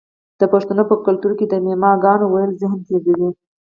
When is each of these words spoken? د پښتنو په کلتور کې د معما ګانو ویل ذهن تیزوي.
د 0.39 0.41
پښتنو 0.53 0.83
په 0.91 0.95
کلتور 1.05 1.31
کې 1.39 1.45
د 1.49 1.53
معما 1.65 1.91
ګانو 2.03 2.25
ویل 2.29 2.51
ذهن 2.61 2.79
تیزوي. 2.87 3.29